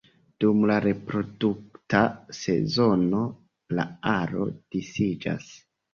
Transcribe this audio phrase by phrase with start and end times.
[0.43, 2.01] Dum la reprodukta
[2.37, 3.19] sezono
[3.81, 5.47] la aro disiĝas.